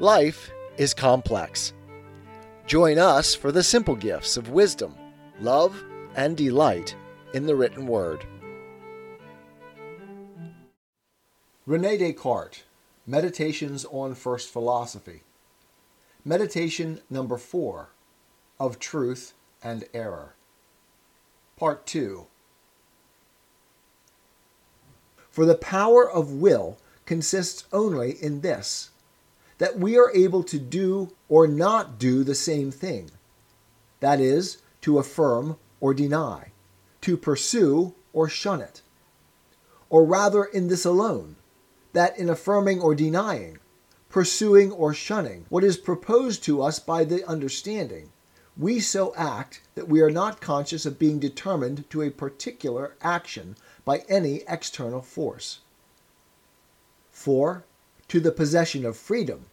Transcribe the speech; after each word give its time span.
Life 0.00 0.52
is 0.76 0.94
complex. 0.94 1.72
Join 2.68 3.00
us 3.00 3.34
for 3.34 3.50
the 3.50 3.64
simple 3.64 3.96
gifts 3.96 4.36
of 4.36 4.50
wisdom, 4.50 4.94
love, 5.40 5.82
and 6.14 6.36
delight 6.36 6.94
in 7.34 7.46
the 7.46 7.56
written 7.56 7.84
word. 7.84 8.24
Rene 11.66 11.98
Descartes, 11.98 12.62
Meditations 13.08 13.84
on 13.86 14.14
First 14.14 14.50
Philosophy. 14.50 15.24
Meditation 16.24 17.00
number 17.10 17.36
four 17.36 17.88
of 18.60 18.78
Truth 18.78 19.34
and 19.64 19.84
Error. 19.92 20.36
Part 21.56 21.86
2. 21.86 22.24
For 25.28 25.44
the 25.44 25.56
power 25.56 26.08
of 26.08 26.30
will 26.34 26.78
consists 27.04 27.64
only 27.72 28.12
in 28.22 28.42
this 28.42 28.90
that 29.58 29.78
we 29.78 29.98
are 29.98 30.10
able 30.14 30.42
to 30.44 30.58
do 30.58 31.12
or 31.28 31.46
not 31.46 31.98
do 31.98 32.24
the 32.24 32.34
same 32.34 32.70
thing. 32.70 33.10
That 34.00 34.20
is, 34.20 34.58
to 34.82 34.98
affirm 34.98 35.56
or 35.80 35.92
deny, 35.92 36.52
to 37.02 37.16
pursue 37.16 37.94
or 38.12 38.28
shun 38.28 38.60
it. 38.60 38.82
Or 39.90 40.04
rather, 40.04 40.44
in 40.44 40.68
this 40.68 40.84
alone, 40.84 41.36
that 41.92 42.18
in 42.18 42.28
affirming 42.28 42.80
or 42.80 42.94
denying, 42.94 43.58
pursuing 44.08 44.72
or 44.72 44.94
shunning 44.94 45.46
what 45.48 45.64
is 45.64 45.76
proposed 45.76 46.44
to 46.44 46.62
us 46.62 46.78
by 46.78 47.04
the 47.04 47.26
understanding, 47.26 48.10
we 48.56 48.80
so 48.80 49.14
act 49.16 49.62
that 49.74 49.88
we 49.88 50.00
are 50.00 50.10
not 50.10 50.40
conscious 50.40 50.84
of 50.84 50.98
being 50.98 51.18
determined 51.18 51.88
to 51.90 52.02
a 52.02 52.10
particular 52.10 52.96
action 53.00 53.56
by 53.84 53.98
any 54.08 54.42
external 54.48 55.00
force. 55.00 55.60
For, 57.12 57.64
to 58.08 58.20
the 58.20 58.32
possession 58.32 58.84
of 58.84 58.96
freedom, 58.96 59.46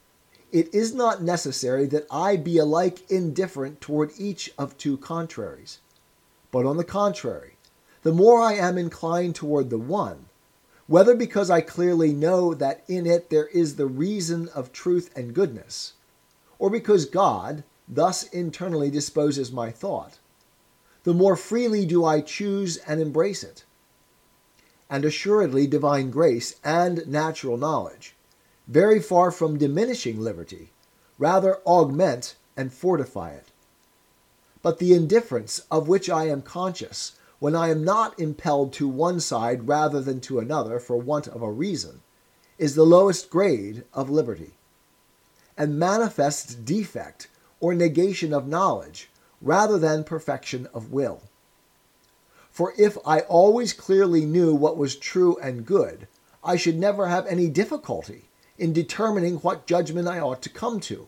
it 0.52 0.74
is 0.74 0.94
not 0.94 1.22
necessary 1.22 1.86
that 1.88 2.08
I 2.10 2.38
be 2.38 2.58
alike 2.58 3.10
indifferent 3.12 3.82
toward 3.82 4.12
each 4.18 4.54
of 4.58 4.78
two 4.78 4.98
contraries. 4.98 5.80
But 6.52 6.66
on 6.66 6.78
the 6.78 6.86
contrary, 6.86 7.58
the 8.04 8.14
more 8.14 8.40
I 8.40 8.54
am 8.54 8.78
inclined 8.78 9.36
toward 9.36 9.70
the 9.70 9.78
one, 9.78 10.28
whether 10.88 11.16
because 11.16 11.50
I 11.50 11.62
clearly 11.62 12.14
know 12.14 12.54
that 12.54 12.84
in 12.88 13.06
it 13.06 13.30
there 13.30 13.48
is 13.48 13.76
the 13.76 13.88
reason 13.88 14.48
of 14.50 14.72
truth 14.72 15.10
and 15.16 15.34
goodness, 15.34 15.94
or 16.60 16.70
because 16.70 17.06
God 17.06 17.64
thus 17.88 18.24
internally 18.24 18.90
disposes 18.90 19.52
my 19.52 19.72
thought, 19.72 20.20
the 21.04 21.14
more 21.14 21.36
freely 21.36 21.86
do 21.86 22.06
I 22.06 22.22
choose 22.22 22.78
and 22.78 23.02
embrace 23.02 23.44
it. 23.44 23.66
And 24.90 25.04
assuredly, 25.04 25.68
divine 25.68 26.12
grace 26.12 26.56
and 26.64 27.06
natural 27.08 27.58
knowledge 27.58 28.16
very 28.68 29.00
far 29.00 29.32
from 29.32 29.58
diminishing 29.58 30.20
liberty, 30.20 30.72
rather 31.20 31.58
augment 31.66 32.36
and 32.58 32.74
fortify 32.74 33.30
it. 33.32 33.52
But 34.62 34.80
the 34.80 34.94
indifference 34.94 35.62
of 35.70 35.88
which 35.88 36.10
I 36.10 36.26
am 36.28 36.42
conscious 36.42 37.14
when 37.40 37.56
I 37.56 37.70
am 37.70 37.84
not 37.84 38.20
impelled 38.20 38.74
to 38.74 38.88
one 38.88 39.20
side 39.20 39.68
rather 39.68 40.02
than 40.02 40.20
to 40.22 40.40
another 40.40 40.80
for 40.80 40.98
want 40.98 41.28
of 41.28 41.42
a 41.42 41.52
reason 41.52 42.02
is 42.58 42.74
the 42.74 42.86
lowest 42.86 43.30
grade 43.30 43.84
of 43.94 44.10
liberty, 44.10 44.54
and 45.58 45.78
manifests 45.78 46.56
defect 46.56 47.28
or 47.60 47.74
negation 47.74 48.34
of 48.34 48.48
knowledge 48.48 49.10
rather 49.42 49.78
than 49.78 50.04
perfection 50.04 50.68
of 50.74 50.92
will. 50.92 51.22
For 52.50 52.74
if 52.78 52.98
I 53.06 53.20
always 53.22 53.74
clearly 53.74 54.26
knew 54.26 54.56
what 54.56 54.78
was 54.78 54.96
true 54.96 55.38
and 55.38 55.66
good, 55.66 56.08
I 56.44 56.56
should 56.56 56.80
never 56.80 57.08
have 57.08 57.28
any 57.28 57.50
difficulty 57.50 58.30
in 58.58 58.74
determining 58.74 59.36
what 59.38 59.68
judgment 59.68 60.08
I 60.08 60.20
ought 60.20 60.42
to 60.44 60.50
come 60.50 60.80
to, 60.82 61.08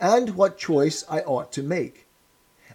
and 0.00 0.36
what 0.36 0.58
choice 0.58 1.04
I 1.08 1.20
ought 1.20 1.52
to 1.52 1.62
make, 1.62 2.06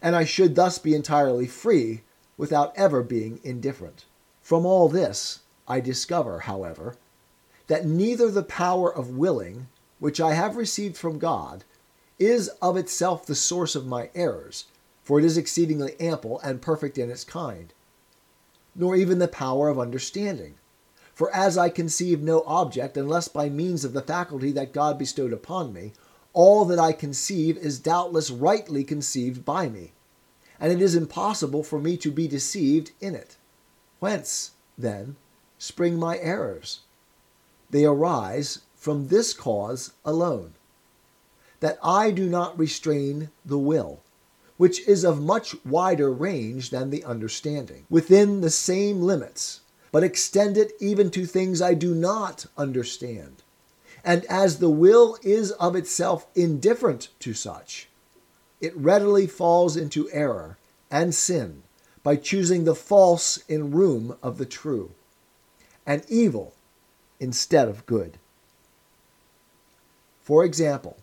and 0.01 0.15
I 0.15 0.25
should 0.25 0.55
thus 0.55 0.79
be 0.79 0.95
entirely 0.95 1.47
free 1.47 2.01
without 2.37 2.73
ever 2.75 3.03
being 3.03 3.39
indifferent. 3.43 4.05
From 4.41 4.65
all 4.65 4.89
this, 4.89 5.39
I 5.67 5.79
discover, 5.79 6.39
however, 6.39 6.95
that 7.67 7.85
neither 7.85 8.31
the 8.31 8.43
power 8.43 8.93
of 8.93 9.17
willing, 9.17 9.67
which 9.99 10.19
I 10.19 10.33
have 10.33 10.55
received 10.55 10.97
from 10.97 11.19
God, 11.19 11.63
is 12.17 12.49
of 12.61 12.77
itself 12.77 13.25
the 13.25 13.35
source 13.35 13.75
of 13.75 13.85
my 13.85 14.09
errors, 14.15 14.65
for 15.03 15.19
it 15.19 15.25
is 15.25 15.37
exceedingly 15.37 15.95
ample 15.99 16.39
and 16.39 16.61
perfect 16.61 16.97
in 16.97 17.11
its 17.11 17.23
kind, 17.23 17.73
nor 18.75 18.95
even 18.95 19.19
the 19.19 19.27
power 19.27 19.69
of 19.69 19.79
understanding 19.79 20.55
for 21.19 21.35
as 21.35 21.57
I 21.57 21.67
conceive 21.67 22.21
no 22.21 22.43
object, 22.47 22.95
unless 22.95 23.27
by 23.27 23.49
means 23.49 23.83
of 23.83 23.91
the 23.91 24.01
faculty 24.01 24.53
that 24.53 24.71
God 24.71 24.97
bestowed 24.97 25.33
upon 25.33 25.73
me, 25.73 25.91
all 26.31 26.63
that 26.63 26.79
I 26.79 26.93
conceive 26.93 27.57
is 27.57 27.77
doubtless 27.77 28.31
rightly 28.31 28.85
conceived 28.85 29.43
by 29.43 29.67
me, 29.67 29.91
and 30.61 30.71
it 30.71 30.81
is 30.81 30.95
impossible 30.95 31.61
for 31.61 31.77
me 31.77 31.97
to 31.97 32.09
be 32.09 32.29
deceived 32.29 32.91
in 33.01 33.15
it. 33.15 33.35
Whence, 33.99 34.51
then, 34.77 35.17
spring 35.57 35.99
my 35.99 36.17
errors? 36.19 36.83
They 37.69 37.83
arise 37.83 38.59
from 38.77 39.09
this 39.09 39.33
cause 39.33 39.91
alone 40.05 40.53
that 41.59 41.79
I 41.83 42.11
do 42.11 42.29
not 42.29 42.57
restrain 42.57 43.29
the 43.43 43.59
will, 43.59 43.99
which 44.55 44.87
is 44.87 45.03
of 45.03 45.21
much 45.21 45.53
wider 45.65 46.13
range 46.13 46.69
than 46.69 46.91
the 46.91 47.03
understanding, 47.03 47.87
within 47.89 48.39
the 48.39 48.49
same 48.49 49.01
limits 49.01 49.59
but 49.91 50.03
extend 50.03 50.57
it 50.57 50.71
even 50.79 51.09
to 51.11 51.25
things 51.25 51.61
I 51.61 51.73
do 51.73 51.95
not 51.95 52.45
understand. 52.57 53.43
And 54.03 54.25
as 54.25 54.59
the 54.59 54.69
will 54.69 55.17
is 55.23 55.51
of 55.51 55.75
itself 55.75 56.27
indifferent 56.35 57.09
to 57.19 57.33
such, 57.33 57.89
it 58.61 58.75
readily 58.75 59.27
falls 59.27 59.75
into 59.75 60.09
error 60.11 60.57
and 60.91 61.13
sin 61.13 61.63
by 62.03 62.15
choosing 62.15 62.63
the 62.63 62.75
false 62.75 63.37
in 63.47 63.71
room 63.71 64.15
of 64.23 64.37
the 64.37 64.45
true, 64.45 64.91
and 65.85 66.03
evil 66.07 66.53
instead 67.19 67.67
of 67.67 67.85
good. 67.85 68.17
For 70.21 70.45
example, 70.45 70.97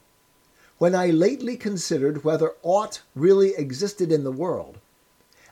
when 0.79 0.95
I 0.95 1.09
lately 1.09 1.57
considered 1.57 2.25
whether 2.25 2.55
aught 2.63 3.03
really 3.15 3.55
existed 3.55 4.13
in 4.13 4.25
the 4.25 4.33
world, 4.33 4.79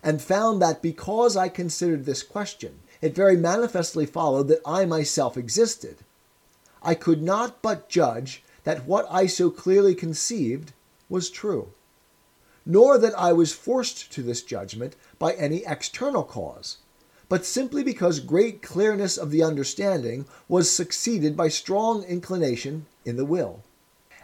and 0.03 0.21
found 0.21 0.61
that 0.61 0.83
because 0.83 1.37
I 1.37 1.49
considered 1.49 2.05
this 2.05 2.23
question, 2.23 2.81
it 3.05 3.15
very 3.15 3.37
manifestly 3.37 4.07
followed 4.07 4.49
that 4.49 4.63
I 4.65 4.87
myself 4.87 5.37
existed. 5.37 5.99
I 6.83 6.95
could 6.95 7.23
not 7.23 7.61
but 7.61 7.91
judge 7.91 8.43
that 8.63 8.87
what 8.87 9.07
I 9.11 9.27
so 9.27 9.51
clearly 9.51 9.95
conceived 9.95 10.73
was 11.11 11.29
true, 11.29 11.69
nor 12.65 12.97
that 12.97 13.13
I 13.19 13.35
was 13.35 13.53
forced 13.53 14.11
to 14.13 14.23
this 14.23 14.41
judgment 14.41 14.97
by 15.19 15.35
any 15.35 15.65
external 15.67 16.23
cause, 16.23 16.79
but 17.29 17.45
simply 17.45 17.83
because 17.83 18.21
great 18.21 18.63
clearness 18.63 19.19
of 19.19 19.31
the 19.31 19.43
understanding 19.43 20.25
was 20.49 20.71
succeeded 20.71 21.37
by 21.37 21.49
strong 21.49 22.05
inclination 22.05 22.87
in 23.05 23.19
the 23.19 23.27
will. 23.27 23.61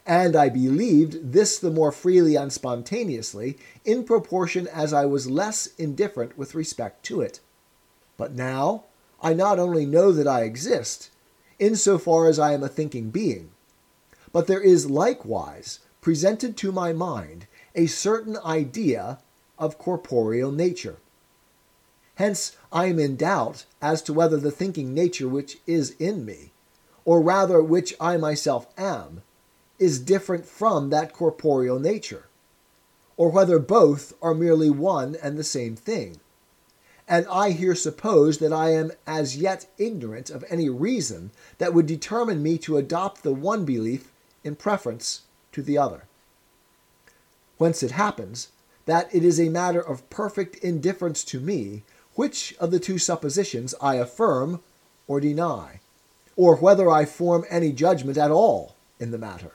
And 0.07 0.35
I 0.35 0.49
believed 0.49 1.35
this 1.35 1.59
the 1.59 1.71
more 1.71 1.93
freely 1.93 2.35
and 2.35 2.51
spontaneously 2.51 3.59
in 3.85 4.05
proportion 4.05 4.67
as 4.69 4.95
I 4.95 5.05
was 5.05 5.31
less 5.31 5.67
indifferent 5.77 6.39
with 6.39 6.55
respect 6.55 7.05
to 7.05 7.21
it. 7.21 7.41
But 8.21 8.35
now 8.35 8.85
I 9.23 9.33
not 9.33 9.59
only 9.59 9.87
know 9.87 10.13
that 10.13 10.29
I 10.29 10.43
exist, 10.43 11.09
insofar 11.59 12.27
as 12.27 12.39
I 12.39 12.53
am 12.53 12.63
a 12.63 12.69
thinking 12.69 13.09
being, 13.09 13.53
but 14.31 14.47
there 14.47 14.61
is 14.61 14.91
likewise 14.91 15.79
presented 16.03 16.55
to 16.59 16.71
my 16.71 16.93
mind 16.93 17.47
a 17.75 17.87
certain 17.87 18.37
idea 18.45 19.21
of 19.59 19.79
corporeal 19.79 20.53
nature. 20.53 20.99
Hence, 22.17 22.59
I 22.71 22.89
am 22.89 22.99
in 22.99 23.17
doubt 23.17 23.65
as 23.81 24.03
to 24.03 24.13
whether 24.13 24.37
the 24.37 24.51
thinking 24.51 24.93
nature 24.93 25.27
which 25.27 25.59
is 25.67 25.93
in 25.99 26.27
me, 26.27 26.53
or 27.07 27.23
rather 27.23 27.63
which 27.63 27.95
I 27.99 28.19
myself 28.19 28.67
am, 28.77 29.23
is 29.79 29.99
different 29.99 30.45
from 30.45 30.91
that 30.91 31.15
corporeal 31.15 31.79
nature, 31.79 32.27
or 33.17 33.31
whether 33.31 33.59
both 33.59 34.13
are 34.21 34.35
merely 34.35 34.69
one 34.69 35.17
and 35.23 35.39
the 35.39 35.43
same 35.43 35.75
thing 35.75 36.21
and 37.11 37.27
I 37.27 37.51
here 37.51 37.75
suppose 37.75 38.39
that 38.39 38.53
I 38.53 38.71
am 38.71 38.93
as 39.05 39.37
yet 39.37 39.67
ignorant 39.79 40.31
of 40.31 40.45
any 40.49 40.69
reason 40.71 41.33
that 41.59 41.75
would 41.75 41.87
determine 41.87 42.41
me 42.41 42.57
to 42.59 42.77
adopt 42.77 43.25
the 43.25 43.33
one 43.33 43.65
belief 43.65 44.13
in 44.45 44.55
preference 44.55 45.23
to 45.51 45.61
the 45.61 45.77
other. 45.77 46.05
Whence 47.59 47.83
it 47.83 47.91
happens 47.91 48.49
that 48.87 49.13
it 49.13 49.25
is 49.25 49.41
a 49.41 49.49
matter 49.49 49.81
of 49.81 50.09
perfect 50.09 50.55
indifference 50.59 51.25
to 51.25 51.41
me 51.41 51.83
which 52.15 52.55
of 52.61 52.71
the 52.71 52.79
two 52.79 52.99
suppositions 52.99 53.75
I 53.83 53.97
affirm 53.97 54.61
or 55.09 55.21
deny, 55.21 55.81
or 56.37 56.57
whether 56.57 56.89
I 56.89 57.07
form 57.07 57.45
any 57.51 57.73
judgment 57.73 58.19
at 58.19 58.31
all 58.31 58.77
in 59.01 59.11
the 59.11 59.19
matter. 59.19 59.53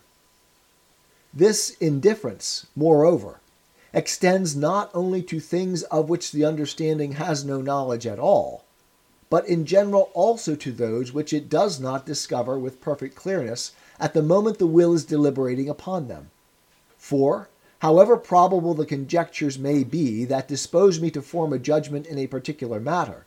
This 1.33 1.69
indifference, 1.79 2.67
moreover, 2.75 3.39
extends 3.95 4.57
not 4.57 4.91
only 4.93 5.23
to 5.23 5.39
things 5.39 5.83
of 5.83 6.09
which 6.09 6.33
the 6.33 6.43
understanding 6.43 7.13
has 7.13 7.45
no 7.45 7.61
knowledge 7.61 8.05
at 8.05 8.19
all, 8.19 8.65
but 9.29 9.47
in 9.47 9.65
general 9.65 10.11
also 10.13 10.53
to 10.53 10.71
those 10.73 11.13
which 11.13 11.31
it 11.31 11.47
does 11.49 11.79
not 11.79 12.05
discover 12.05 12.59
with 12.59 12.81
perfect 12.81 13.15
clearness 13.15 13.71
at 13.97 14.13
the 14.13 14.21
moment 14.21 14.57
the 14.57 14.67
will 14.67 14.93
is 14.93 15.05
deliberating 15.05 15.69
upon 15.69 16.09
them. 16.09 16.29
For, 16.97 17.47
however 17.79 18.17
probable 18.17 18.73
the 18.73 18.85
conjectures 18.85 19.57
may 19.57 19.85
be 19.85 20.25
that 20.25 20.49
dispose 20.49 20.99
me 20.99 21.09
to 21.11 21.21
form 21.21 21.53
a 21.53 21.59
judgment 21.59 22.05
in 22.05 22.17
a 22.17 22.27
particular 22.27 22.81
matter, 22.81 23.25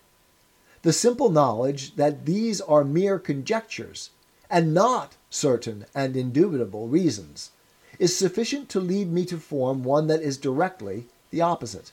the 0.82 0.92
simple 0.92 1.30
knowledge 1.30 1.96
that 1.96 2.26
these 2.26 2.60
are 2.60 2.84
mere 2.84 3.18
conjectures, 3.18 4.10
and 4.50 4.74
not 4.74 5.16
certain 5.30 5.86
and 5.94 6.14
indubitable 6.14 6.88
reasons, 6.88 7.52
is 7.98 8.16
sufficient 8.16 8.68
to 8.68 8.80
lead 8.80 9.12
me 9.12 9.24
to 9.24 9.38
form 9.38 9.82
one 9.82 10.06
that 10.06 10.22
is 10.22 10.36
directly 10.36 11.06
the 11.30 11.40
opposite. 11.40 11.92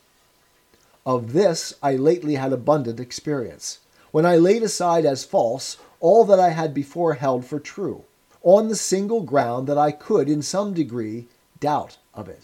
Of 1.05 1.33
this 1.33 1.73
I 1.83 1.95
lately 1.95 2.35
had 2.35 2.53
abundant 2.53 2.99
experience, 2.99 3.79
when 4.11 4.25
I 4.25 4.37
laid 4.37 4.63
aside 4.63 5.05
as 5.05 5.25
false 5.25 5.77
all 5.99 6.23
that 6.25 6.39
I 6.39 6.49
had 6.49 6.73
before 6.73 7.15
held 7.15 7.45
for 7.45 7.59
true, 7.59 8.03
on 8.43 8.67
the 8.67 8.75
single 8.75 9.21
ground 9.21 9.67
that 9.67 9.77
I 9.77 9.91
could 9.91 10.29
in 10.29 10.41
some 10.41 10.73
degree 10.73 11.27
doubt 11.59 11.97
of 12.13 12.29
it. 12.29 12.43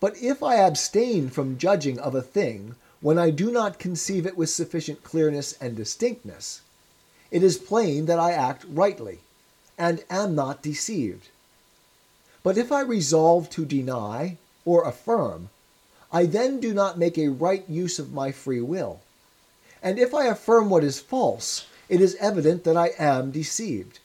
But 0.00 0.16
if 0.18 0.42
I 0.42 0.56
abstain 0.56 1.30
from 1.30 1.58
judging 1.58 1.98
of 1.98 2.14
a 2.14 2.22
thing 2.22 2.74
when 3.00 3.18
I 3.18 3.30
do 3.30 3.50
not 3.50 3.78
conceive 3.78 4.26
it 4.26 4.36
with 4.36 4.50
sufficient 4.50 5.02
clearness 5.02 5.54
and 5.60 5.76
distinctness, 5.76 6.60
it 7.30 7.42
is 7.42 7.58
plain 7.58 8.06
that 8.06 8.18
I 8.18 8.32
act 8.32 8.64
rightly, 8.68 9.20
and 9.76 10.04
am 10.10 10.34
not 10.34 10.62
deceived. 10.62 11.28
But 12.44 12.58
if 12.58 12.70
I 12.70 12.82
resolve 12.82 13.48
to 13.50 13.64
deny 13.64 14.36
or 14.66 14.84
affirm, 14.84 15.48
I 16.12 16.26
then 16.26 16.60
do 16.60 16.74
not 16.74 16.98
make 16.98 17.16
a 17.16 17.28
right 17.28 17.64
use 17.66 17.98
of 17.98 18.12
my 18.12 18.32
free 18.32 18.60
will. 18.60 19.00
And 19.82 19.98
if 19.98 20.12
I 20.12 20.26
affirm 20.26 20.68
what 20.68 20.84
is 20.84 21.00
false, 21.00 21.64
it 21.88 22.02
is 22.02 22.18
evident 22.20 22.64
that 22.64 22.76
I 22.76 22.90
am 22.98 23.30
deceived. 23.30 23.98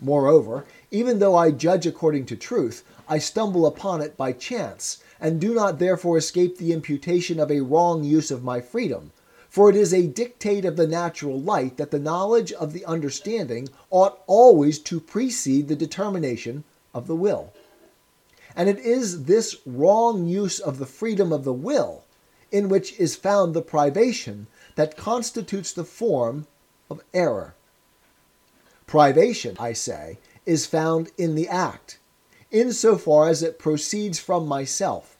Moreover, 0.00 0.64
even 0.90 1.18
though 1.18 1.36
I 1.36 1.50
judge 1.50 1.86
according 1.86 2.24
to 2.26 2.36
truth, 2.36 2.84
I 3.06 3.18
stumble 3.18 3.66
upon 3.66 4.00
it 4.00 4.16
by 4.16 4.32
chance, 4.32 5.02
and 5.20 5.38
do 5.38 5.52
not 5.52 5.78
therefore 5.78 6.16
escape 6.16 6.56
the 6.56 6.72
imputation 6.72 7.38
of 7.38 7.50
a 7.50 7.60
wrong 7.60 8.02
use 8.02 8.30
of 8.30 8.42
my 8.42 8.62
freedom. 8.62 9.12
For 9.50 9.68
it 9.68 9.76
is 9.76 9.92
a 9.92 10.06
dictate 10.06 10.64
of 10.64 10.76
the 10.76 10.86
natural 10.86 11.38
light 11.38 11.76
that 11.76 11.90
the 11.90 11.98
knowledge 11.98 12.50
of 12.50 12.72
the 12.72 12.86
understanding 12.86 13.68
ought 13.90 14.20
always 14.26 14.78
to 14.78 15.00
precede 15.00 15.68
the 15.68 15.76
determination 15.76 16.64
of 16.94 17.06
the 17.06 17.14
will. 17.14 17.52
And 18.56 18.68
it 18.68 18.78
is 18.78 19.24
this 19.24 19.56
wrong 19.66 20.26
use 20.26 20.60
of 20.60 20.78
the 20.78 20.86
freedom 20.86 21.32
of 21.32 21.44
the 21.44 21.52
will, 21.52 22.04
in 22.52 22.68
which 22.68 22.98
is 23.00 23.16
found 23.16 23.52
the 23.52 23.62
privation, 23.62 24.46
that 24.76 24.96
constitutes 24.96 25.72
the 25.72 25.84
form 25.84 26.46
of 26.90 27.02
error. 27.12 27.54
Privation, 28.86 29.56
I 29.58 29.72
say, 29.72 30.18
is 30.46 30.66
found 30.66 31.10
in 31.16 31.34
the 31.34 31.48
act, 31.48 31.98
in 32.50 32.72
so 32.72 32.96
far 32.96 33.28
as 33.28 33.42
it 33.42 33.58
proceeds 33.58 34.18
from 34.18 34.46
myself, 34.46 35.16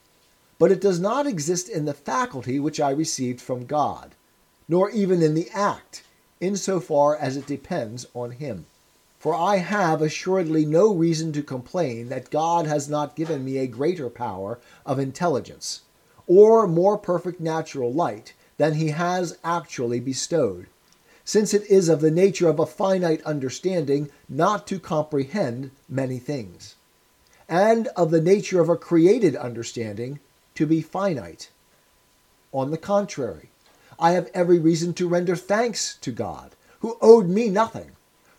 but 0.59 0.71
it 0.71 0.81
does 0.81 1.01
not 1.01 1.27
exist 1.27 1.69
in 1.69 1.85
the 1.85 1.95
faculty 1.95 2.61
which 2.61 2.79
I 2.79 2.91
received 2.91 3.41
from 3.41 3.67
God, 3.67 4.15
nor 4.69 4.91
even 4.91 5.23
in 5.23 5.35
the 5.35 5.51
act, 5.51 6.05
in 6.41 6.57
so 6.57 6.79
far 6.79 7.17
as 7.17 7.37
it 7.37 7.47
depends 7.47 8.07
on 8.15 8.33
Him. 8.33 8.67
For 9.25 9.33
I 9.33 9.57
have 9.57 10.03
assuredly 10.03 10.67
no 10.67 10.93
reason 10.93 11.33
to 11.33 11.43
complain 11.43 12.11
that 12.11 12.29
God 12.29 12.67
has 12.67 12.91
not 12.91 13.17
given 13.17 13.43
me 13.43 13.57
a 13.57 13.67
greater 13.67 14.11
power 14.11 14.59
of 14.85 14.99
intelligence, 14.99 15.81
or 16.27 16.67
more 16.67 16.99
perfect 16.99 17.41
natural 17.41 17.91
light 17.91 18.35
than 18.59 18.75
he 18.75 18.89
has 18.89 19.39
actually 19.43 19.99
bestowed, 19.99 20.67
since 21.25 21.55
it 21.55 21.65
is 21.71 21.89
of 21.89 22.03
the 22.03 22.11
nature 22.11 22.51
of 22.51 22.59
a 22.59 22.67
finite 22.67 23.23
understanding 23.23 24.11
not 24.29 24.67
to 24.67 24.79
comprehend 24.79 25.71
many 25.89 26.19
things, 26.19 26.75
and 27.49 27.87
of 27.97 28.11
the 28.11 28.21
nature 28.21 28.61
of 28.61 28.69
a 28.69 28.77
created 28.77 29.35
understanding 29.37 30.21
to 30.55 30.67
be 30.67 30.83
finite. 30.83 31.49
On 32.53 32.71
the 32.71 32.77
contrary, 32.77 33.49
I 33.99 34.11
have 34.11 34.31
every 34.35 34.59
reason 34.59 34.93
to 34.93 35.09
render 35.09 35.35
thanks 35.35 35.97
to 36.03 36.13
God, 36.13 36.51
who 36.81 36.99
owed 37.01 37.31
me 37.31 37.49
nothing 37.49 37.93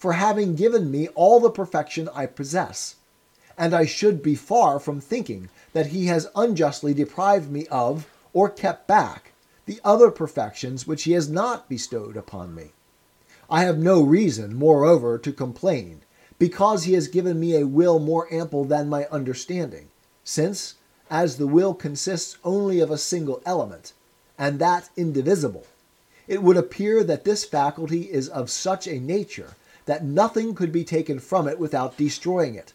for 0.05 0.13
having 0.13 0.53
given 0.53 0.91
me 0.91 1.07
all 1.15 1.39
the 1.39 1.49
perfection 1.49 2.07
I 2.13 2.27
possess, 2.27 2.97
and 3.57 3.73
I 3.73 3.87
should 3.87 4.21
be 4.21 4.35
far 4.35 4.79
from 4.79 5.01
thinking 5.01 5.49
that 5.73 5.87
he 5.87 6.05
has 6.05 6.29
unjustly 6.35 6.93
deprived 6.93 7.49
me 7.49 7.65
of, 7.71 8.05
or 8.31 8.47
kept 8.47 8.87
back, 8.87 9.31
the 9.65 9.81
other 9.83 10.11
perfections 10.11 10.85
which 10.85 11.05
he 11.05 11.13
has 11.13 11.27
not 11.27 11.67
bestowed 11.67 12.17
upon 12.17 12.53
me. 12.53 12.73
I 13.49 13.63
have 13.63 13.79
no 13.79 14.03
reason, 14.03 14.53
moreover, 14.53 15.17
to 15.17 15.33
complain, 15.33 16.01
because 16.37 16.83
he 16.83 16.93
has 16.93 17.07
given 17.07 17.39
me 17.39 17.55
a 17.55 17.65
will 17.65 17.97
more 17.97 18.31
ample 18.31 18.63
than 18.63 18.87
my 18.87 19.05
understanding, 19.05 19.87
since, 20.23 20.75
as 21.09 21.37
the 21.37 21.47
will 21.47 21.73
consists 21.73 22.37
only 22.43 22.79
of 22.79 22.91
a 22.91 22.99
single 22.99 23.41
element, 23.43 23.93
and 24.37 24.59
that 24.59 24.87
indivisible, 24.95 25.65
it 26.27 26.43
would 26.43 26.57
appear 26.57 27.03
that 27.03 27.23
this 27.23 27.43
faculty 27.43 28.11
is 28.11 28.29
of 28.29 28.51
such 28.51 28.85
a 28.85 28.99
nature 28.99 29.55
that 29.85 30.03
nothing 30.03 30.55
could 30.55 30.71
be 30.71 30.83
taken 30.83 31.19
from 31.19 31.47
it 31.47 31.59
without 31.59 31.97
destroying 31.97 32.55
it. 32.55 32.73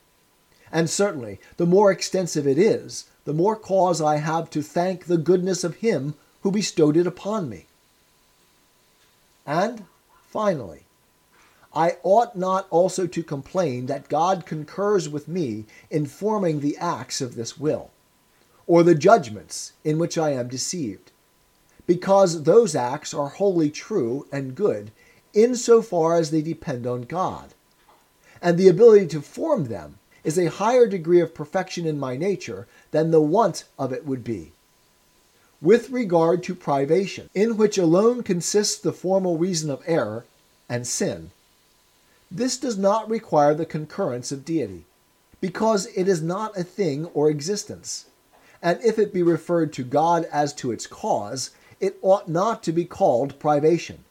And 0.72 0.88
certainly, 0.88 1.40
the 1.56 1.66
more 1.66 1.90
extensive 1.90 2.46
it 2.46 2.58
is, 2.58 3.06
the 3.24 3.34
more 3.34 3.56
cause 3.56 4.00
I 4.00 4.16
have 4.16 4.50
to 4.50 4.62
thank 4.62 5.04
the 5.04 5.18
goodness 5.18 5.64
of 5.64 5.76
Him 5.76 6.14
who 6.42 6.52
bestowed 6.52 6.96
it 6.96 7.06
upon 7.06 7.48
me. 7.48 7.66
And, 9.46 9.84
finally, 10.28 10.84
I 11.74 11.96
ought 12.02 12.36
not 12.36 12.66
also 12.70 13.06
to 13.06 13.22
complain 13.22 13.86
that 13.86 14.08
God 14.08 14.46
concurs 14.46 15.08
with 15.08 15.28
me 15.28 15.66
in 15.90 16.06
forming 16.06 16.60
the 16.60 16.76
acts 16.76 17.20
of 17.20 17.34
this 17.34 17.58
will, 17.58 17.90
or 18.66 18.82
the 18.82 18.94
judgments 18.94 19.72
in 19.84 19.98
which 19.98 20.16
I 20.16 20.30
am 20.30 20.48
deceived, 20.48 21.10
because 21.86 22.44
those 22.44 22.74
acts 22.74 23.12
are 23.12 23.28
wholly 23.28 23.70
true 23.70 24.26
and 24.30 24.54
good 24.54 24.92
insofar 25.32 26.16
as 26.16 26.30
they 26.30 26.42
depend 26.42 26.86
on 26.86 27.02
God. 27.02 27.54
And 28.42 28.56
the 28.56 28.68
ability 28.68 29.06
to 29.08 29.20
form 29.20 29.66
them 29.66 29.98
is 30.24 30.38
a 30.38 30.50
higher 30.50 30.86
degree 30.86 31.20
of 31.20 31.34
perfection 31.34 31.86
in 31.86 31.98
my 31.98 32.16
nature 32.16 32.66
than 32.90 33.10
the 33.10 33.20
want 33.20 33.64
of 33.78 33.92
it 33.92 34.06
would 34.06 34.24
be. 34.24 34.52
With 35.62 35.90
regard 35.90 36.42
to 36.44 36.54
privation, 36.54 37.28
in 37.34 37.56
which 37.56 37.78
alone 37.78 38.22
consists 38.22 38.78
the 38.78 38.92
formal 38.92 39.36
reason 39.36 39.70
of 39.70 39.82
error 39.86 40.24
and 40.68 40.86
sin, 40.86 41.30
this 42.30 42.58
does 42.58 42.78
not 42.78 43.10
require 43.10 43.54
the 43.54 43.66
concurrence 43.66 44.32
of 44.32 44.44
deity, 44.44 44.84
because 45.40 45.86
it 45.96 46.08
is 46.08 46.22
not 46.22 46.56
a 46.56 46.64
thing 46.64 47.06
or 47.06 47.28
existence. 47.28 48.06
And 48.62 48.78
if 48.82 48.98
it 48.98 49.12
be 49.12 49.22
referred 49.22 49.72
to 49.74 49.82
God 49.82 50.26
as 50.32 50.54
to 50.54 50.70
its 50.70 50.86
cause, 50.86 51.50
it 51.80 51.98
ought 52.02 52.28
not 52.28 52.62
to 52.64 52.72
be 52.72 52.84
called 52.84 53.38
privation 53.38 54.04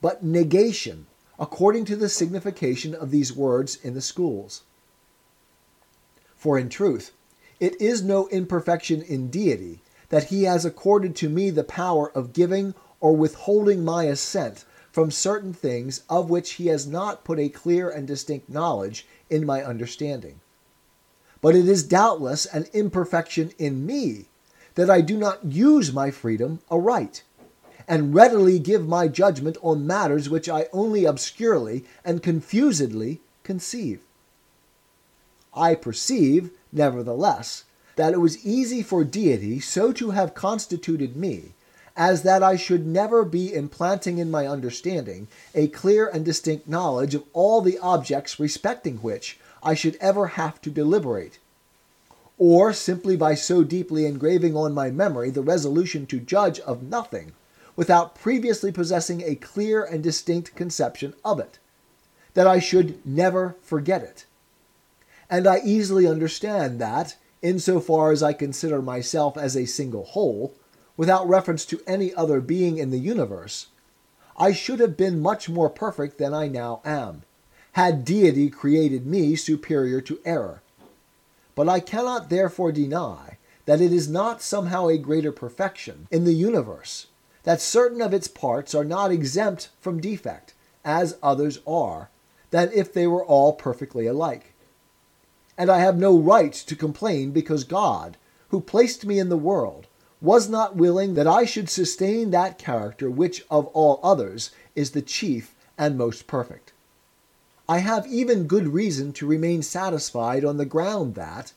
but 0.00 0.22
negation, 0.22 1.06
according 1.38 1.84
to 1.84 1.96
the 1.96 2.08
signification 2.08 2.94
of 2.94 3.10
these 3.10 3.32
words 3.32 3.78
in 3.82 3.94
the 3.94 4.00
schools. 4.00 4.62
For 6.36 6.58
in 6.58 6.68
truth, 6.68 7.12
it 7.60 7.80
is 7.80 8.02
no 8.02 8.28
imperfection 8.28 9.02
in 9.02 9.30
deity 9.30 9.82
that 10.08 10.24
he 10.24 10.44
has 10.44 10.64
accorded 10.64 11.16
to 11.16 11.28
me 11.28 11.50
the 11.50 11.64
power 11.64 12.10
of 12.10 12.32
giving 12.32 12.74
or 13.00 13.16
withholding 13.16 13.84
my 13.84 14.04
assent 14.04 14.64
from 14.90 15.10
certain 15.10 15.52
things 15.52 16.02
of 16.08 16.30
which 16.30 16.52
he 16.52 16.68
has 16.68 16.86
not 16.86 17.24
put 17.24 17.38
a 17.38 17.48
clear 17.48 17.90
and 17.90 18.06
distinct 18.06 18.48
knowledge 18.48 19.06
in 19.28 19.44
my 19.44 19.62
understanding. 19.62 20.40
But 21.40 21.54
it 21.54 21.68
is 21.68 21.82
doubtless 21.82 22.46
an 22.46 22.66
imperfection 22.72 23.52
in 23.58 23.86
me 23.86 24.26
that 24.74 24.90
I 24.90 25.00
do 25.00 25.16
not 25.16 25.44
use 25.44 25.92
my 25.92 26.10
freedom 26.10 26.60
aright 26.70 27.22
and 27.88 28.14
readily 28.14 28.58
give 28.58 28.86
my 28.86 29.08
judgment 29.08 29.56
on 29.62 29.86
matters 29.86 30.28
which 30.28 30.48
I 30.48 30.66
only 30.72 31.06
obscurely 31.06 31.84
and 32.04 32.22
confusedly 32.22 33.20
conceive. 33.42 34.00
I 35.54 35.74
perceive, 35.74 36.50
nevertheless, 36.70 37.64
that 37.96 38.12
it 38.12 38.20
was 38.20 38.44
easy 38.46 38.82
for 38.82 39.02
deity 39.02 39.58
so 39.58 39.90
to 39.92 40.10
have 40.10 40.34
constituted 40.34 41.16
me 41.16 41.54
as 41.96 42.22
that 42.22 42.44
I 42.44 42.54
should 42.54 42.86
never 42.86 43.24
be 43.24 43.52
implanting 43.52 44.18
in 44.18 44.30
my 44.30 44.46
understanding 44.46 45.26
a 45.52 45.66
clear 45.66 46.06
and 46.06 46.24
distinct 46.24 46.68
knowledge 46.68 47.16
of 47.16 47.24
all 47.32 47.60
the 47.60 47.78
objects 47.78 48.38
respecting 48.38 48.98
which 48.98 49.40
I 49.64 49.74
should 49.74 49.96
ever 50.00 50.28
have 50.28 50.60
to 50.62 50.70
deliberate, 50.70 51.38
or 52.38 52.72
simply 52.72 53.16
by 53.16 53.34
so 53.34 53.64
deeply 53.64 54.06
engraving 54.06 54.54
on 54.54 54.72
my 54.74 54.92
memory 54.92 55.30
the 55.30 55.42
resolution 55.42 56.06
to 56.06 56.20
judge 56.20 56.60
of 56.60 56.84
nothing 56.84 57.32
without 57.78 58.16
previously 58.16 58.72
possessing 58.72 59.22
a 59.22 59.36
clear 59.36 59.84
and 59.84 60.02
distinct 60.02 60.52
conception 60.56 61.14
of 61.24 61.38
it, 61.38 61.60
that 62.34 62.44
I 62.44 62.58
should 62.58 63.06
never 63.06 63.54
forget 63.62 64.02
it. 64.02 64.24
And 65.30 65.46
I 65.46 65.60
easily 65.64 66.04
understand 66.04 66.80
that, 66.80 67.14
insofar 67.40 68.10
as 68.10 68.20
I 68.20 68.32
consider 68.32 68.82
myself 68.82 69.38
as 69.38 69.56
a 69.56 69.64
single 69.64 70.06
whole, 70.06 70.54
without 70.96 71.28
reference 71.28 71.64
to 71.66 71.80
any 71.86 72.12
other 72.14 72.40
being 72.40 72.78
in 72.78 72.90
the 72.90 72.98
universe, 72.98 73.68
I 74.36 74.50
should 74.52 74.80
have 74.80 74.96
been 74.96 75.22
much 75.22 75.48
more 75.48 75.70
perfect 75.70 76.18
than 76.18 76.34
I 76.34 76.48
now 76.48 76.80
am, 76.84 77.22
had 77.74 78.04
deity 78.04 78.50
created 78.50 79.06
me 79.06 79.36
superior 79.36 80.00
to 80.00 80.18
error. 80.24 80.62
But 81.54 81.68
I 81.68 81.78
cannot 81.78 82.28
therefore 82.28 82.72
deny 82.72 83.38
that 83.66 83.80
it 83.80 83.92
is 83.92 84.08
not 84.08 84.42
somehow 84.42 84.88
a 84.88 84.98
greater 84.98 85.30
perfection 85.30 86.08
in 86.10 86.24
the 86.24 86.32
universe, 86.32 87.06
that 87.44 87.60
certain 87.60 88.00
of 88.02 88.12
its 88.12 88.28
parts 88.28 88.74
are 88.74 88.84
not 88.84 89.10
exempt 89.10 89.70
from 89.80 90.00
defect, 90.00 90.54
as 90.84 91.16
others 91.22 91.60
are, 91.66 92.10
than 92.50 92.70
if 92.72 92.92
they 92.92 93.06
were 93.06 93.24
all 93.24 93.52
perfectly 93.52 94.06
alike. 94.06 94.54
And 95.56 95.70
I 95.70 95.78
have 95.80 95.98
no 95.98 96.16
right 96.18 96.52
to 96.52 96.76
complain 96.76 97.30
because 97.32 97.64
God, 97.64 98.16
who 98.48 98.60
placed 98.60 99.04
me 99.04 99.18
in 99.18 99.28
the 99.28 99.36
world, 99.36 99.86
was 100.20 100.48
not 100.48 100.76
willing 100.76 101.14
that 101.14 101.26
I 101.26 101.44
should 101.44 101.68
sustain 101.68 102.30
that 102.30 102.58
character 102.58 103.10
which 103.10 103.44
of 103.50 103.66
all 103.68 104.00
others 104.02 104.50
is 104.74 104.90
the 104.92 105.02
chief 105.02 105.54
and 105.76 105.96
most 105.96 106.26
perfect. 106.26 106.72
I 107.68 107.78
have 107.78 108.06
even 108.06 108.46
good 108.46 108.68
reason 108.68 109.12
to 109.14 109.26
remain 109.26 109.62
satisfied 109.62 110.44
on 110.44 110.56
the 110.56 110.64
ground 110.64 111.14
that, 111.16 111.52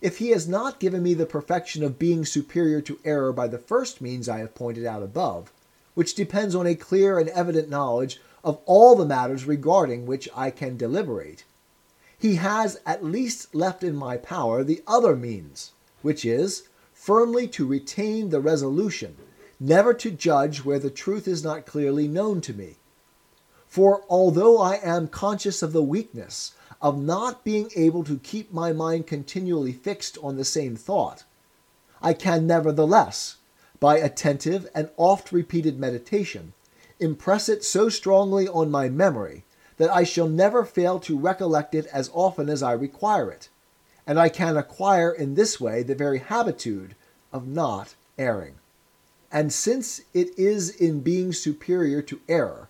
if 0.00 0.18
he 0.18 0.30
has 0.30 0.46
not 0.46 0.80
given 0.80 1.02
me 1.02 1.14
the 1.14 1.26
perfection 1.26 1.82
of 1.82 1.98
being 1.98 2.24
superior 2.24 2.80
to 2.80 2.98
error 3.04 3.32
by 3.32 3.48
the 3.48 3.58
first 3.58 4.00
means 4.00 4.28
I 4.28 4.38
have 4.38 4.54
pointed 4.54 4.84
out 4.84 5.02
above, 5.02 5.52
which 5.94 6.14
depends 6.14 6.54
on 6.54 6.66
a 6.66 6.74
clear 6.74 7.18
and 7.18 7.28
evident 7.30 7.68
knowledge 7.68 8.20
of 8.44 8.60
all 8.66 8.94
the 8.94 9.06
matters 9.06 9.44
regarding 9.44 10.06
which 10.06 10.28
I 10.34 10.50
can 10.50 10.76
deliberate, 10.76 11.44
he 12.18 12.36
has 12.36 12.80
at 12.84 13.04
least 13.04 13.54
left 13.54 13.84
in 13.84 13.94
my 13.94 14.16
power 14.16 14.64
the 14.64 14.82
other 14.86 15.14
means, 15.14 15.72
which 16.02 16.24
is 16.24 16.64
firmly 16.92 17.46
to 17.48 17.66
retain 17.66 18.30
the 18.30 18.40
resolution 18.40 19.16
never 19.60 19.92
to 19.94 20.10
judge 20.10 20.64
where 20.64 20.78
the 20.78 20.90
truth 20.90 21.26
is 21.26 21.44
not 21.44 21.66
clearly 21.66 22.08
known 22.08 22.40
to 22.40 22.52
me. 22.52 22.76
For 23.66 24.04
although 24.08 24.60
I 24.60 24.76
am 24.76 25.08
conscious 25.08 25.62
of 25.62 25.72
the 25.72 25.82
weakness 25.82 26.54
of 26.80 27.02
not 27.02 27.44
being 27.44 27.70
able 27.74 28.04
to 28.04 28.18
keep 28.18 28.52
my 28.52 28.72
mind 28.72 29.06
continually 29.06 29.72
fixed 29.72 30.16
on 30.22 30.36
the 30.36 30.44
same 30.44 30.76
thought, 30.76 31.24
I 32.00 32.12
can 32.12 32.46
nevertheless, 32.46 33.36
by 33.80 33.98
attentive 33.98 34.68
and 34.74 34.90
oft 34.96 35.32
repeated 35.32 35.78
meditation, 35.78 36.52
impress 37.00 37.48
it 37.48 37.64
so 37.64 37.88
strongly 37.88 38.46
on 38.48 38.70
my 38.70 38.88
memory 38.88 39.44
that 39.76 39.90
I 39.90 40.04
shall 40.04 40.28
never 40.28 40.64
fail 40.64 40.98
to 41.00 41.18
recollect 41.18 41.74
it 41.74 41.86
as 41.86 42.10
often 42.12 42.48
as 42.48 42.62
I 42.62 42.72
require 42.72 43.30
it, 43.30 43.48
and 44.06 44.18
I 44.18 44.28
can 44.28 44.56
acquire 44.56 45.10
in 45.10 45.34
this 45.34 45.60
way 45.60 45.82
the 45.82 45.94
very 45.94 46.18
habitude 46.18 46.94
of 47.32 47.46
not 47.46 47.94
erring. 48.18 48.54
And 49.30 49.52
since 49.52 50.00
it 50.14 50.36
is 50.38 50.70
in 50.70 51.00
being 51.00 51.32
superior 51.32 52.02
to 52.02 52.20
error 52.28 52.68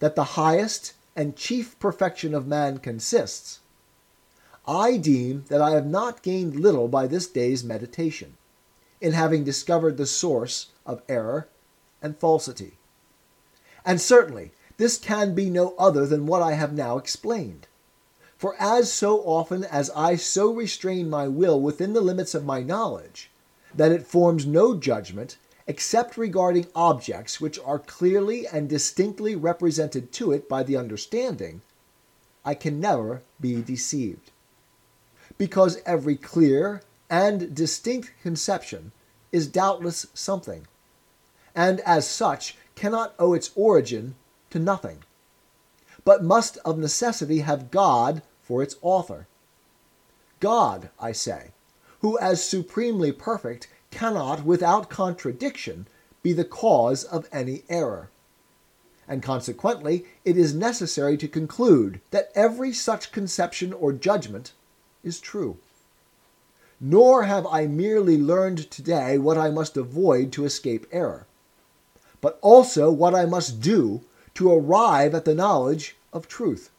that 0.00 0.16
the 0.16 0.24
highest 0.24 0.94
and 1.14 1.36
chief 1.36 1.78
perfection 1.78 2.34
of 2.34 2.46
man 2.46 2.78
consists, 2.78 3.60
I 4.66 4.96
deem 4.96 5.44
that 5.48 5.60
I 5.60 5.72
have 5.72 5.86
not 5.86 6.22
gained 6.22 6.56
little 6.56 6.88
by 6.88 7.06
this 7.06 7.26
day's 7.26 7.64
meditation, 7.64 8.36
in 9.00 9.12
having 9.12 9.42
discovered 9.42 9.96
the 9.96 10.06
source 10.06 10.68
of 10.86 11.02
error 11.08 11.48
and 12.00 12.16
falsity. 12.16 12.78
And 13.84 14.00
certainly, 14.00 14.52
this 14.76 14.98
can 14.98 15.34
be 15.34 15.50
no 15.50 15.74
other 15.78 16.06
than 16.06 16.26
what 16.26 16.42
I 16.42 16.52
have 16.52 16.72
now 16.72 16.96
explained. 16.96 17.66
For 18.36 18.56
as 18.58 18.92
so 18.92 19.20
often 19.20 19.64
as 19.64 19.90
I 19.90 20.16
so 20.16 20.52
restrain 20.52 21.10
my 21.10 21.28
will 21.28 21.60
within 21.60 21.92
the 21.92 22.00
limits 22.00 22.34
of 22.34 22.44
my 22.44 22.62
knowledge, 22.62 23.30
that 23.74 23.92
it 23.92 24.06
forms 24.06 24.46
no 24.46 24.76
judgment 24.76 25.36
except 25.66 26.16
regarding 26.16 26.66
objects 26.74 27.40
which 27.40 27.58
are 27.60 27.78
clearly 27.78 28.46
and 28.46 28.68
distinctly 28.68 29.36
represented 29.36 30.12
to 30.12 30.32
it 30.32 30.48
by 30.48 30.62
the 30.62 30.76
understanding, 30.76 31.62
I 32.44 32.54
can 32.54 32.80
never 32.80 33.22
be 33.40 33.62
deceived. 33.62 34.30
Because 35.38 35.80
every 35.86 36.16
clear 36.16 36.82
and 37.08 37.54
distinct 37.54 38.12
conception 38.22 38.92
is 39.30 39.46
doubtless 39.46 40.06
something, 40.14 40.66
and 41.54 41.80
as 41.80 42.06
such 42.06 42.56
cannot 42.74 43.14
owe 43.18 43.34
its 43.34 43.50
origin 43.54 44.14
to 44.50 44.58
nothing, 44.58 45.04
but 46.04 46.24
must 46.24 46.58
of 46.64 46.78
necessity 46.78 47.38
have 47.40 47.70
God 47.70 48.22
for 48.42 48.62
its 48.62 48.76
author. 48.82 49.26
God, 50.40 50.90
I 50.98 51.12
say, 51.12 51.52
who 52.00 52.18
as 52.18 52.42
supremely 52.42 53.12
perfect 53.12 53.68
cannot, 53.92 54.44
without 54.44 54.90
contradiction, 54.90 55.86
be 56.22 56.32
the 56.32 56.44
cause 56.44 57.04
of 57.04 57.28
any 57.30 57.62
error. 57.68 58.10
And 59.06 59.22
consequently, 59.22 60.06
it 60.24 60.36
is 60.36 60.54
necessary 60.54 61.16
to 61.18 61.28
conclude 61.28 62.00
that 62.10 62.32
every 62.34 62.72
such 62.72 63.12
conception 63.12 63.72
or 63.72 63.92
judgment 63.92 64.52
is 65.04 65.20
true. 65.20 65.58
Nor 66.80 67.24
have 67.24 67.46
I 67.46 67.66
merely 67.66 68.16
learned 68.16 68.70
today 68.70 69.18
what 69.18 69.38
I 69.38 69.50
must 69.50 69.76
avoid 69.76 70.32
to 70.32 70.44
escape 70.44 70.86
error, 70.90 71.26
but 72.20 72.38
also 72.40 72.90
what 72.90 73.14
I 73.14 73.24
must 73.24 73.60
do 73.60 74.02
to 74.34 74.52
arrive 74.52 75.14
at 75.14 75.24
the 75.24 75.34
knowledge 75.34 75.96
of 76.12 76.26
truth. 76.26 76.70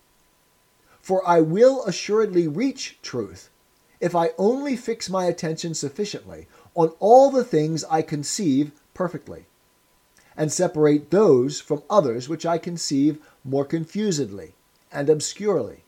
For 1.01 1.25
I 1.27 1.41
will 1.41 1.85
assuredly 1.85 2.47
reach 2.47 2.97
truth 3.01 3.49
if 3.99 4.15
I 4.15 4.31
only 4.37 4.75
fix 4.75 5.09
my 5.09 5.25
attention 5.25 5.73
sufficiently 5.73 6.47
on 6.75 6.93
all 6.99 7.29
the 7.29 7.43
things 7.43 7.83
I 7.85 8.01
conceive 8.01 8.71
perfectly, 8.93 9.45
and 10.35 10.51
separate 10.51 11.11
those 11.11 11.61
from 11.61 11.83
others 11.89 12.27
which 12.27 12.45
I 12.45 12.57
conceive 12.57 13.19
more 13.43 13.65
confusedly 13.65 14.53
and 14.91 15.09
obscurely, 15.09 15.83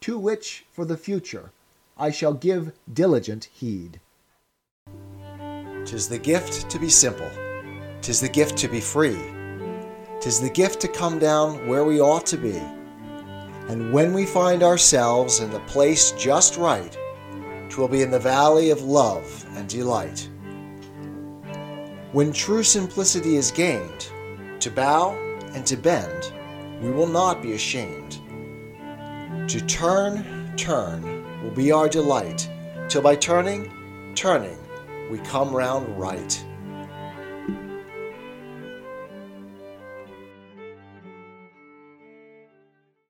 to 0.00 0.18
which 0.18 0.64
for 0.72 0.84
the 0.84 0.96
future 0.96 1.52
I 1.96 2.10
shall 2.10 2.34
give 2.34 2.72
diligent 2.92 3.48
heed. 3.52 4.00
Tis 5.84 6.08
the 6.08 6.18
gift 6.18 6.68
to 6.70 6.78
be 6.78 6.90
simple, 6.90 7.30
tis 8.02 8.20
the 8.20 8.28
gift 8.28 8.56
to 8.58 8.68
be 8.68 8.80
free, 8.80 9.18
tis 10.20 10.40
the 10.40 10.50
gift 10.50 10.80
to 10.80 10.88
come 10.88 11.18
down 11.18 11.66
where 11.66 11.84
we 11.84 12.00
ought 12.00 12.26
to 12.26 12.36
be. 12.36 12.60
And 13.68 13.92
when 13.92 14.12
we 14.12 14.24
find 14.26 14.62
ourselves 14.62 15.40
in 15.40 15.50
the 15.50 15.60
place 15.60 16.12
just 16.12 16.56
right, 16.56 16.96
'twill 17.68 17.88
be 17.88 18.02
in 18.02 18.10
the 18.10 18.18
valley 18.18 18.70
of 18.70 18.82
love 18.82 19.46
and 19.56 19.68
delight. 19.68 20.28
When 22.12 22.32
true 22.32 22.62
simplicity 22.62 23.36
is 23.36 23.50
gained, 23.50 24.08
to 24.60 24.70
bow 24.70 25.12
and 25.54 25.66
to 25.66 25.76
bend, 25.76 26.32
we 26.80 26.90
will 26.90 27.06
not 27.06 27.42
be 27.42 27.52
ashamed. 27.52 28.20
To 29.48 29.60
turn, 29.66 30.56
turn 30.56 31.42
will 31.42 31.50
be 31.50 31.70
our 31.72 31.88
delight, 31.88 32.48
till 32.88 33.02
by 33.02 33.16
turning, 33.16 33.70
turning, 34.14 34.58
we 35.10 35.18
come 35.18 35.54
round 35.54 35.98
right. 35.98 36.44